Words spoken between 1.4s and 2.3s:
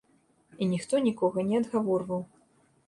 не адгаворваў.